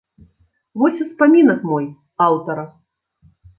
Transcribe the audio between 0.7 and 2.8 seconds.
Вось успамінак мой, аўтара.